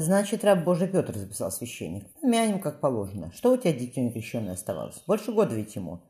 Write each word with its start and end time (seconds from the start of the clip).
Значит, 0.00 0.44
раб 0.44 0.62
Божий 0.62 0.86
Петр 0.86 1.16
записал 1.16 1.50
священник. 1.50 2.04
Помянем, 2.20 2.60
как 2.60 2.80
положено. 2.80 3.32
Что 3.32 3.52
у 3.52 3.56
тебя, 3.56 3.72
дитё 3.72 4.00
некрещенное, 4.00 4.52
оставалось? 4.52 5.02
Больше 5.08 5.32
года 5.32 5.56
ведь 5.56 5.74
ему. 5.74 6.04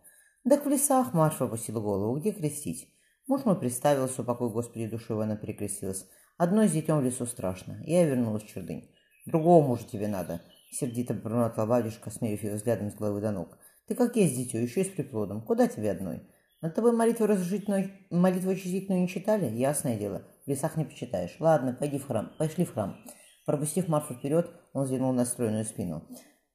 Так 0.46 0.66
в 0.66 0.68
лесах 0.68 1.14
Марфа 1.14 1.46
опустила 1.46 1.80
голову. 1.80 2.18
Где 2.18 2.32
крестить? 2.32 2.92
Муж 3.26 3.46
мой 3.46 3.58
представился, 3.58 4.20
упокой 4.20 4.50
Господи 4.50 4.88
душой, 4.88 5.24
она 5.24 5.36
перекрестилась. 5.36 6.06
Одной 6.36 6.68
с 6.68 6.72
детем 6.72 6.98
в 6.98 7.02
лесу 7.02 7.24
страшно. 7.24 7.82
Я 7.86 8.04
вернулась 8.04 8.42
в 8.42 8.48
чердынь. 8.48 8.90
Другого 9.24 9.66
мужа 9.66 9.84
тебе 9.90 10.06
надо. 10.06 10.42
Сердито 10.70 11.14
бормотала 11.14 11.66
бабушка, 11.66 12.10
смеясь 12.10 12.42
ее 12.42 12.56
взглядом 12.56 12.90
с 12.90 12.94
головы 12.94 13.22
до 13.22 13.30
ног. 13.30 13.56
Ты 13.86 13.94
как 13.94 14.16
есть 14.16 14.36
дитё, 14.36 14.58
еще 14.58 14.82
и 14.82 14.84
с 14.84 14.88
приплодом. 14.88 15.40
Куда 15.40 15.66
тебе 15.66 15.92
одной? 15.92 16.28
Над 16.60 16.74
тобой 16.74 16.92
молитву 16.92 17.24
разжитную, 17.24 17.90
молитву 18.10 18.54
чистительную 18.54 19.00
не 19.00 19.08
читали? 19.08 19.46
Ясное 19.46 19.96
дело, 19.96 20.24
в 20.44 20.50
лесах 20.50 20.76
не 20.76 20.84
почитаешь. 20.84 21.36
Ладно, 21.40 21.72
пойди 21.72 21.98
в 21.98 22.06
храм, 22.06 22.32
пошли 22.36 22.66
в 22.66 22.74
храм. 22.74 22.98
Пропустив 23.48 23.88
Марфу 23.88 24.12
вперед, 24.12 24.50
он 24.74 24.84
взглянул 24.84 25.14
на 25.14 25.24
стройную 25.24 25.64
спину. 25.64 26.06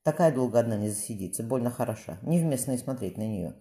Такая 0.04 0.32
долго 0.32 0.60
одна 0.60 0.78
не 0.78 0.90
засидится, 0.90 1.42
больно 1.42 1.72
хороша. 1.72 2.20
Невместно 2.22 2.74
и 2.74 2.78
смотреть 2.78 3.18
на 3.18 3.24
нее. 3.24 3.56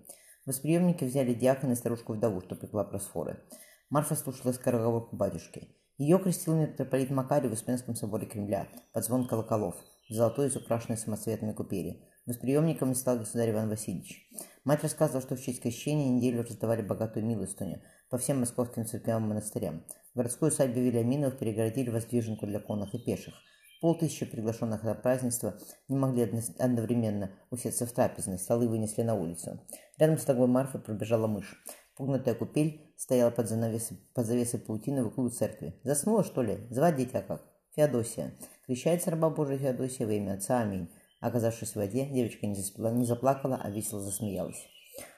Восприемники 0.45 1.05
взяли 1.05 1.33
диакона 1.33 1.73
и 1.73 1.75
старушку-вдову, 1.75 2.43
что 2.43 2.57
пекла 2.57 2.85
просфоры. 2.85 3.43
Марфа 3.89 4.17
слушала 4.17 4.53
скороговорку 4.53 5.17
батюшки. 5.17 5.75
Ее 5.97 6.19
крестил 6.19 6.55
митрополит 6.57 7.09
Макарий 7.09 7.49
в 7.49 7.55
Успенском 7.55 7.95
соборе 7.95 8.27
Кремля 8.27 8.69
под 8.93 9.03
звон 9.03 9.27
колоколов, 9.27 9.77
золотой 10.11 10.55
украшенной 10.55 10.99
самоцветной 10.99 11.55
купели. 11.55 12.07
Восприемником 12.27 12.95
стал 12.95 13.17
государь 13.17 13.53
Иван 13.53 13.71
Васильевич. 13.71 14.29
Мать 14.65 14.83
рассказывала, 14.83 15.23
что 15.23 15.37
в 15.37 15.41
честь 15.41 15.63
крещения 15.63 16.11
неделю 16.11 16.43
раздавали 16.43 16.83
богатую 16.83 17.25
милостыню 17.25 17.81
по 18.13 18.19
всем 18.19 18.41
московским 18.41 18.85
церквям 18.85 19.25
и 19.25 19.29
монастырям. 19.29 19.83
В 20.13 20.19
городской 20.19 20.51
усадьбе 20.51 20.83
Вильяминов 20.83 21.39
перегородили 21.39 21.89
воздвиженку 21.89 22.47
для 22.47 22.61
конных 22.61 22.95
и 22.95 22.99
пеших. 22.99 23.33
Полтысячи 23.81 24.27
приглашенных 24.27 24.83
на 24.83 24.95
празднество 24.95 25.59
не 25.89 25.97
могли 25.97 26.31
одновременно 26.59 27.31
усеться 27.51 27.87
в 27.87 27.93
трапезной, 27.93 28.39
столы 28.39 28.69
вынесли 28.69 29.01
на 29.01 29.15
улицу. 29.15 29.67
Рядом 29.97 30.19
с 30.19 30.25
тобой 30.25 30.47
Марфа 30.47 30.79
пробежала 30.79 31.27
мышь. 31.27 31.57
Пугнутая 31.97 32.35
купель 32.35 32.93
стояла 32.99 33.31
под, 33.31 33.49
занавесой, 33.49 33.97
под 34.15 34.27
завесой 34.27 34.61
паутины 34.61 35.03
в 35.05 35.07
углу 35.07 35.31
церкви. 35.31 35.81
Заснула, 35.83 36.23
что 36.23 36.43
ли? 36.43 36.67
Звать 36.69 36.97
дитя 36.97 37.23
как? 37.23 37.43
Феодосия. 37.75 38.35
Крещается 38.67 39.11
раба 39.11 39.31
Божия 39.31 39.57
Феодосия 39.57 40.07
во 40.07 40.13
имя 40.13 40.35
Отца. 40.35 40.61
Аминь. 40.61 40.91
Оказавшись 41.21 41.71
в 41.73 41.77
воде, 41.77 42.05
девочка 42.05 42.47
не, 42.47 42.57
заспала, 42.57 42.93
не 42.93 43.07
заплакала, 43.07 43.59
а 43.65 43.71
весело 43.71 44.03
засмеялась. 44.03 44.69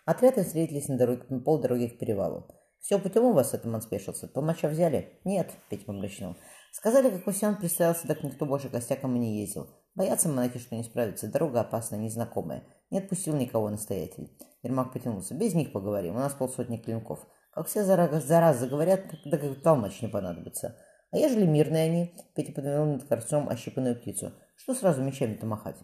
Отряды 0.05 0.45
встретились 0.45 0.87
на, 0.87 0.97
дороге, 0.97 1.25
полдороги 1.41 1.89
к 1.89 1.99
перевалу. 1.99 2.47
«Все 2.85 2.99
путем 2.99 3.25
у 3.25 3.33
вас, 3.33 3.55
атаман 3.55 3.81
спешился. 3.81 4.29
Толмача 4.29 4.69
взяли?» 4.69 5.19
«Нет»,— 5.25 5.51
Петя 5.71 5.87
помрачнул. 5.87 6.37
«Сказали, 6.71 7.09
как 7.09 7.27
Васян 7.27 7.57
представился, 7.57 8.07
так 8.07 8.23
никто 8.23 8.45
больше 8.45 8.69
костяком 8.69 9.17
и 9.17 9.19
не 9.19 9.41
ездил. 9.41 9.69
Боятся 9.95 10.29
монахи, 10.29 10.59
что 10.59 10.77
не 10.77 10.85
справятся. 10.85 11.33
Дорога 11.33 11.63
опасная, 11.63 11.99
незнакомая. 11.99 12.65
Не 12.91 12.99
отпустил 12.99 13.37
никого 13.37 13.71
настоятель». 13.71 14.37
Ермак 14.63 14.93
потянулся. 14.93 15.33
«Без 15.35 15.55
них 15.55 15.73
поговорим. 15.73 16.17
У 16.17 16.19
нас 16.19 16.35
полсотни 16.35 16.77
клинков. 16.77 17.27
Как 17.53 17.69
все 17.69 17.85
за 17.85 17.97
раз, 17.97 18.23
за 18.23 18.39
раз 18.39 18.59
заговорят, 18.59 19.07
да 19.25 19.39
как 19.39 19.63
толмач 19.63 20.03
не 20.03 20.09
понадобится. 20.09 20.77
А 21.11 21.17
ежели 21.17 21.47
мирные 21.47 21.85
они?» 21.85 22.15
Петя 22.35 22.53
подвинул 22.53 22.85
над 22.85 23.05
корцом 23.05 23.49
ощипанную 23.49 23.97
птицу. 23.97 24.35
«Что 24.57 24.75
сразу 24.75 25.03
мечами-то 25.03 25.47
махать?» 25.47 25.79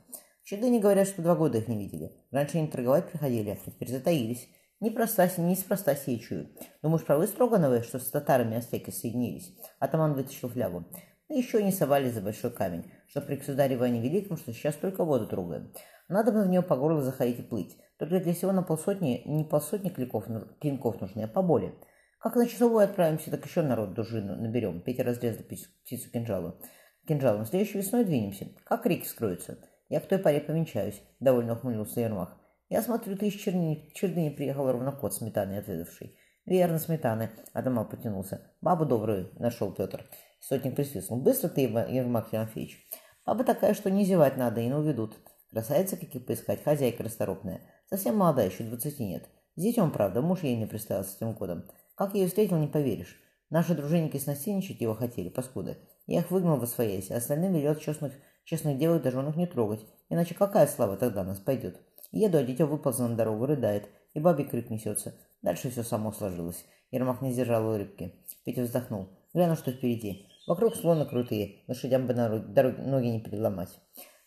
В 0.44 0.52
не 0.52 0.80
говорят, 0.80 1.08
что 1.08 1.22
два 1.22 1.34
года 1.34 1.56
их 1.56 1.68
не 1.68 1.78
видели. 1.78 2.12
Раньше 2.30 2.58
они 2.58 2.68
торговать 2.68 3.08
приходили, 3.08 3.50
а 3.50 3.56
теперь 3.56 3.88
затаились. 3.88 4.48
Непроста, 4.80 5.28
неспроста 5.36 5.94
сечую. 5.94 6.48
Думаешь, 6.82 7.04
правы 7.04 7.26
Строгановы, 7.26 7.82
что 7.82 7.98
с 7.98 8.10
татарами 8.10 8.56
астеки 8.56 8.90
соединились? 8.90 9.54
Атаман 9.78 10.14
вытащил 10.14 10.48
флягу. 10.48 10.86
Да 11.28 11.34
еще 11.34 11.62
не 11.62 11.70
совали 11.70 12.08
за 12.08 12.22
большой 12.22 12.50
камень, 12.50 12.90
что 13.06 13.20
при 13.20 13.36
государе 13.36 13.76
Иване 13.76 14.00
Великом, 14.00 14.38
что 14.38 14.54
сейчас 14.54 14.76
только 14.76 15.04
воду 15.04 15.26
трогаем. 15.26 15.72
Надо 16.08 16.32
бы 16.32 16.42
в 16.42 16.48
нее 16.48 16.62
по 16.62 16.76
горло 16.76 17.02
заходить 17.02 17.40
и 17.40 17.42
плыть. 17.42 17.76
Только 17.98 18.20
для 18.20 18.32
всего 18.32 18.52
на 18.52 18.62
полсотни, 18.62 19.22
не 19.26 19.44
полсотни 19.44 19.90
клинков, 19.90 20.24
клинков 20.60 21.00
нужны, 21.00 21.22
а 21.22 21.28
поболее. 21.28 21.74
Как 22.18 22.34
на 22.36 22.46
часовую 22.46 22.82
отправимся, 22.82 23.30
так 23.30 23.44
еще 23.44 23.60
народ 23.60 23.92
дружину 23.92 24.34
наберем. 24.34 24.80
Петя 24.80 25.04
разрезал 25.04 25.44
птицу 25.44 26.10
кинжалу. 26.10 26.58
Кинжалом. 27.06 27.44
Следующей 27.44 27.78
весной 27.78 28.04
двинемся. 28.04 28.48
Как 28.64 28.86
реки 28.86 29.06
скроются? 29.06 29.58
Я 29.90 30.00
к 30.00 30.06
той 30.06 30.18
паре 30.18 30.40
повенчаюсь, 30.40 31.02
довольно 31.20 31.52
ухмыльнулся 31.52 32.00
Ермак. 32.00 32.36
Я 32.70 32.82
смотрю, 32.82 33.16
ты 33.16 33.26
из 33.26 33.34
черни... 33.34 33.90
чердыни 33.94 34.30
приехал 34.30 34.70
ровно 34.70 34.92
кот 34.92 35.12
сметаны 35.12 35.58
отведавший. 35.58 36.16
Верно, 36.46 36.78
сметаны. 36.78 37.30
Адамал 37.52 37.88
потянулся. 37.88 38.48
Бабу 38.60 38.86
добрую 38.86 39.32
нашел 39.40 39.72
Петр. 39.72 40.06
Сотник 40.40 40.76
присвистнул. 40.76 41.20
Быстро 41.20 41.48
ты, 41.48 41.62
Ермак 41.62 42.30
Тимофеевич. 42.30 42.88
Баба 43.26 43.42
такая, 43.42 43.74
что 43.74 43.90
не 43.90 44.04
зевать 44.04 44.36
надо, 44.36 44.60
и 44.60 44.66
не 44.66 44.74
уведут. 44.74 45.16
Красавица 45.50 45.96
каких 45.96 46.24
поискать, 46.24 46.62
хозяйка 46.62 47.02
расторопная. 47.02 47.60
Совсем 47.86 48.16
молодая, 48.16 48.48
еще 48.50 48.62
двадцати 48.62 49.04
нет. 49.04 49.28
Детем, 49.56 49.90
правда, 49.90 50.22
муж 50.22 50.44
ей 50.44 50.56
не 50.56 50.66
представился 50.66 51.10
с 51.10 51.16
этим 51.16 51.32
годом. 51.34 51.64
Как 51.96 52.14
я 52.14 52.20
ее 52.20 52.28
встретил, 52.28 52.56
не 52.56 52.68
поверишь. 52.68 53.20
Наши 53.50 53.74
дружинники 53.74 54.16
снасильничать 54.16 54.80
его 54.80 54.94
хотели, 54.94 55.28
паскуды. 55.28 55.76
Я 56.06 56.20
их 56.20 56.30
выгнал 56.30 56.56
во 56.56 56.68
своясь, 56.68 57.10
а 57.10 57.16
остальным 57.16 57.52
велел 57.52 57.74
честных, 57.74 58.12
честных 58.44 58.78
девок 58.78 59.02
даже 59.02 59.18
он 59.18 59.32
не 59.36 59.48
трогать. 59.48 59.84
Иначе 60.08 60.36
какая 60.36 60.68
слава 60.68 60.96
тогда 60.96 61.24
нас 61.24 61.40
пойдет? 61.40 61.80
Еду, 62.12 62.38
а 62.38 62.42
дитя 62.42 62.66
выползло 62.66 63.08
на 63.08 63.16
дорогу, 63.16 63.46
рыдает, 63.46 63.88
и 64.14 64.20
бабе 64.20 64.44
крик 64.44 64.70
несется. 64.70 65.14
Дальше 65.42 65.70
все 65.70 65.82
само 65.82 66.12
сложилось. 66.12 66.64
Ермак 66.90 67.22
не 67.22 67.32
сдержал 67.32 67.66
улыбки. 67.66 68.14
Петя 68.44 68.62
вздохнул. 68.62 69.08
Гляну, 69.32 69.56
что 69.56 69.70
впереди. 69.70 70.26
Вокруг 70.46 70.74
склоны 70.74 71.06
крутые, 71.06 71.62
лошадям 71.68 72.06
бы 72.06 72.14
дороги, 72.14 72.80
ноги 72.80 73.06
не 73.06 73.20
переломать. 73.20 73.78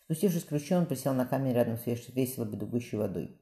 Спустившись 0.04 0.44
к 0.44 0.48
ключу, 0.48 0.76
он 0.76 0.86
присел 0.86 1.12
на 1.12 1.26
камень 1.26 1.52
рядом 1.52 1.76
с 1.76 1.86
весело 1.86 2.44
бегущей 2.44 2.96
водой. 2.96 3.38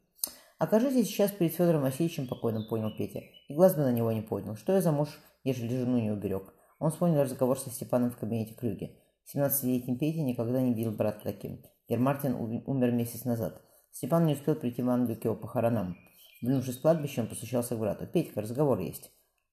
«Окажитесь 0.58 1.06
сейчас 1.06 1.32
перед 1.32 1.52
Федором 1.54 1.82
Васильевичем 1.82 2.28
покойным»,— 2.28 2.66
понял 2.70 2.96
Петя. 2.96 3.20
И 3.48 3.54
глаз 3.54 3.74
бы 3.74 3.82
на 3.82 3.92
него 3.92 4.12
не 4.12 4.22
поднял. 4.22 4.56
Что 4.56 4.72
я 4.72 4.80
за 4.80 4.92
муж, 4.92 5.08
ежели 5.44 5.76
жену 5.76 5.98
не 5.98 6.10
уберег? 6.10 6.54
Он 6.78 6.90
вспомнил 6.90 7.22
разговор 7.22 7.58
со 7.58 7.70
Степаном 7.70 8.10
в 8.10 8.16
кабинете 8.16 8.54
Крюге. 8.54 8.96
17-летний 9.34 9.98
Петя 9.98 10.22
никогда 10.22 10.60
не 10.60 10.74
видел 10.74 10.92
брата 10.92 11.20
таким. 11.22 11.62
Гермартин 11.88 12.34
умер 12.34 12.92
месяц 12.92 13.24
назад. 13.24 13.60
Степан 13.92 14.26
не 14.26 14.32
успел 14.32 14.54
прийти 14.56 14.82
в 14.82 14.88
Англию 14.88 15.20
к 15.20 15.24
его 15.24 15.36
похоронам. 15.36 15.96
Вернувшись 16.40 16.76
с 16.76 16.80
кладбища, 16.80 17.20
он 17.20 17.28
постучался 17.28 17.76
к 17.76 17.78
брату. 17.78 18.06
«Петька, 18.06 18.40
разговор 18.40 18.80
есть». 18.80 19.12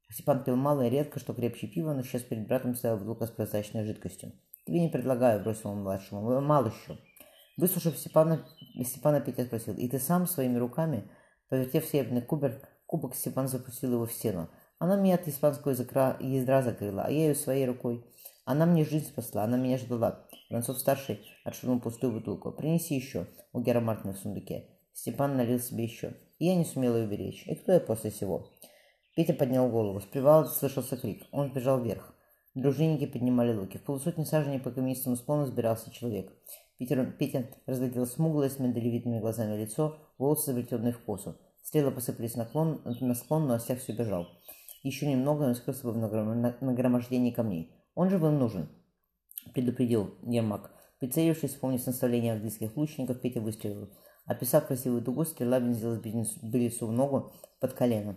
Степан 0.10 0.44
пил 0.44 0.56
мало 0.56 0.88
и 0.88 0.90
редко, 0.90 1.20
что 1.20 1.34
крепче 1.34 1.68
пива, 1.68 1.94
но 1.94 2.02
сейчас 2.02 2.24
перед 2.24 2.48
братом 2.48 2.74
стоял 2.74 2.98
бутылка 2.98 3.28
с 3.28 3.32
прозрачной 3.32 3.86
жидкостью. 3.86 4.32
«Тебе 4.66 4.80
не 4.80 4.90
предлагаю»,— 4.90 5.40
бросил 5.44 5.70
он 5.70 5.84
младшему. 5.84 6.42
«Мало 6.42 6.68
еще». 6.68 6.98
Выслушав 7.58 7.98
Степана, 7.98 8.48
Степана 8.84 9.20
Петя 9.20 9.44
спросил, 9.44 9.76
«И 9.76 9.88
ты 9.88 10.00
сам 10.00 10.26
своими 10.26 10.58
руками?» 10.58 11.12
Повертев 11.50 11.86
серебряный 11.86 12.22
кубер, 12.22 12.62
кубок 12.86 13.16
Степан 13.16 13.48
запустил 13.48 13.94
его 13.94 14.06
в 14.06 14.12
стену. 14.12 14.50
Она 14.78 14.96
меня 14.96 15.16
от 15.16 15.28
испанского 15.28 15.72
языка, 15.72 16.16
ядра 16.22 16.62
закрыла, 16.62 17.04
а 17.04 17.12
я 17.12 17.28
ее 17.28 17.36
своей 17.36 17.66
рукой. 17.66 18.06
Она 18.50 18.66
мне 18.66 18.84
жизнь 18.84 19.06
спасла, 19.06 19.44
она 19.44 19.58
меня 19.58 19.78
ждала. 19.78 20.26
Воронцов-старший 20.50 21.22
отшвырнул 21.44 21.80
пустую 21.80 22.14
бутылку. 22.14 22.52
«Принеси 22.52 22.96
еще» 22.96 23.28
у 23.54 23.62
Гера 23.62 23.80
Мартина 23.80 24.14
в 24.14 24.18
сундуке. 24.18 24.66
Степан 24.92 25.38
налил 25.38 25.60
себе 25.60 25.84
еще. 25.84 26.16
И 26.40 26.48
я 26.48 26.56
не 26.56 26.66
сумела 26.66 26.96
ее 26.96 27.06
уберечь. 27.06 27.46
И 27.46 27.54
кто 27.54 27.74
я 27.74 27.80
после 27.80 28.10
всего? 28.10 28.50
Петя 29.16 29.36
поднял 29.36 29.70
голову. 29.70 30.00
С 30.00 30.06
привала 30.06 30.46
слышался 30.46 30.98
крик. 30.98 31.28
Он 31.32 31.54
бежал 31.54 31.80
вверх. 31.80 32.16
Дружинники 32.56 33.06
поднимали 33.06 33.54
луки. 33.54 33.78
В 33.78 33.84
полусотни 33.84 34.24
саженей 34.24 34.60
по 34.60 34.72
каменистому 34.72 35.16
склону 35.16 35.46
сбирался 35.46 35.92
человек. 35.92 36.34
Питер, 36.80 37.06
Петя 37.20 37.48
разглядел 37.68 38.08
смуглое 38.08 38.50
с 38.50 38.58
миндалевидными 38.58 39.20
глазами 39.20 39.62
лицо, 39.62 40.00
волосы 40.18 40.54
заплетенные 40.54 40.94
в 40.94 41.04
косу. 41.04 41.38
Стрелы 41.62 41.92
посыпались 41.92 42.34
на, 42.34 42.50
на 42.56 43.14
склон, 43.14 43.46
но 43.46 43.54
Остяк 43.54 43.78
все 43.78 43.94
бежал. 43.94 44.28
Еще 44.82 45.06
немного, 45.06 45.44
он 45.44 45.54
скрылся 45.54 45.84
бы 45.84 45.92
в 45.92 46.64
нагромождении 46.64 47.30
камней. 47.30 47.76
Он 48.00 48.10
же 48.10 48.18
вам 48.18 48.40
нужен 48.40 48.70
предупредил 49.54 50.16
Ермак. 50.24 50.72
Прицелившись, 51.00 51.52
вспомнив 51.52 51.86
наставление 51.86 52.32
английских 52.32 52.78
лучников, 52.78 53.20
Петя 53.20 53.42
выстрелил. 53.42 53.90
Описав 54.26 54.68
красивую 54.68 55.02
дугу, 55.02 55.26
стрела 55.26 55.60
вонзилась 55.60 56.00
Белису 56.00 56.88
в 56.88 56.94
ногу 56.94 57.34
под 57.60 57.74
колено. 57.74 58.16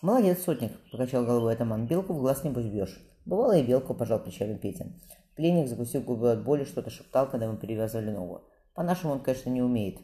«Молодец, 0.00 0.44
сотник!»– 0.44 0.70
покачал 0.92 1.24
головой 1.24 1.54
атаман. 1.54 1.88
«Белку 1.88 2.12
в 2.12 2.20
глаз 2.20 2.44
не 2.44 2.50
бьешь». 2.50 3.00
«Бывало 3.24 3.58
и 3.58 3.66
белку»,– 3.66 3.94
пожал 3.96 4.20
плечами 4.20 4.56
Петя. 4.58 4.92
Пленник, 5.34 5.66
закусив 5.66 6.04
губы 6.04 6.30
от 6.30 6.44
боли, 6.44 6.62
что-то 6.62 6.90
шептал, 6.90 7.28
когда 7.28 7.50
мы 7.50 7.56
перевязывали 7.56 8.12
ногу. 8.12 8.44
«По-нашему 8.74 9.14
он, 9.14 9.20
конечно, 9.20 9.50
не 9.50 9.60
умеет», 9.60 9.98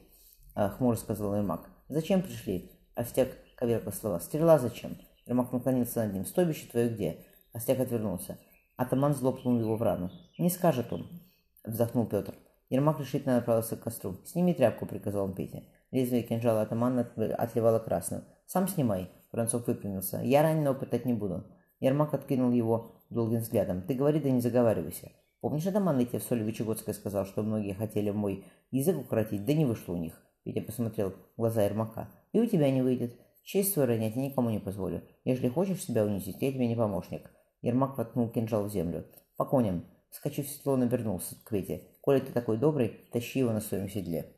а,– 0.57 0.69
хмуро 0.71 0.97
сказал 0.97 1.37
Ермак. 1.37 1.71
«Зачем 1.89 2.23
пришли?» 2.23 2.73
Остяк 2.97 3.29
коверкал 3.55 3.93
слова. 3.93 4.19
«Стрела 4.19 4.59
зачем?» 4.59 4.97
Ермак 5.27 5.53
наклонился 5.53 6.03
над 6.03 6.13
ним. 6.13 6.27
«Стойбище 6.27 6.67
твое 6.67 6.89
где?» 6.89 7.25
Остяк 7.53 7.79
отвернулся. 7.79 8.37
Атаман 8.83 9.15
злопнул 9.15 9.61
его 9.61 9.77
в 9.77 9.83
рану. 9.83 10.11
«Не 10.39 10.51
скажет 10.51 10.93
он»,— 10.93 11.07
вздохнул 11.65 12.05
Петр. 12.05 12.35
Ермак 12.69 12.99
решительно 12.99 13.37
направился 13.37 13.77
к 13.77 13.83
костру. 13.85 14.17
«Сними 14.25 14.55
тряпку»,— 14.55 14.87
приказал 14.87 15.27
он 15.27 15.35
Пете. 15.35 15.63
Лезвие 15.93 16.25
кинжала 16.25 16.63
атамана 16.63 17.09
отливало 17.39 17.79
красным. 17.79 18.25
«Сам 18.47 18.67
снимай»,— 18.67 19.09
Воронцов 19.33 19.69
выпрямился. 19.69 20.21
«Я 20.25 20.43
раненого 20.43 20.75
пытать 20.75 21.07
не 21.07 21.13
буду». 21.13 21.45
Ермак 21.79 22.13
откинул 22.13 22.51
его 22.51 22.97
долгим 23.09 23.39
взглядом. 23.39 23.83
«Ты 23.83 23.95
говори, 23.95 24.19
да 24.19 24.31
не 24.31 24.41
заговаривайся». 24.41 25.13
Помнишь, 25.41 25.67
Адам 25.67 25.85
Нытья 25.97 26.19
в 26.19 26.25
Соли 26.25 26.43
Вычегодской 26.43 26.95
сказал, 26.95 27.25
что 27.25 27.43
многие 27.43 27.75
хотели 27.75 28.11
мой 28.11 28.45
язык 28.73 28.99
укоротить, 28.99 29.45
да 29.45 29.53
не 29.55 29.65
вышло 29.65 29.93
у 29.93 29.97
них? 29.97 30.21
Петя 30.43 30.61
посмотрел 30.61 31.11
в 31.11 31.41
глаза 31.41 31.65
Ермака. 31.65 32.11
И 32.33 32.41
у 32.41 32.47
тебя 32.47 32.71
не 32.71 32.83
выйдет. 32.83 33.17
Честь 33.45 33.73
свою 33.73 33.89
ронять 33.89 34.17
никому 34.17 34.51
не 34.51 34.61
позволю. 34.61 35.03
Если 35.25 35.49
хочешь 35.49 35.83
себя 35.83 36.05
унизить, 36.05 36.41
я 36.41 36.53
тебе 36.53 36.69
не 36.69 36.77
помощник. 36.77 37.31
Ермак 37.63 37.97
воткнул 37.97 38.29
кинжал 38.29 38.65
в 38.65 38.71
землю. 38.71 39.07
По 39.37 39.45
коням. 39.45 39.85
Скачив 40.11 40.47
в 40.47 40.51
седло, 40.51 40.75
он 40.75 40.83
обернулся 40.83 41.37
к 41.43 41.49
Пете. 41.49 41.85
Коли 42.03 42.21
ты 42.21 42.33
такой 42.33 42.59
добрый, 42.59 43.01
тащи 43.13 43.39
его 43.39 43.53
на 43.53 43.61
своем 43.61 43.89
седле. 43.89 44.37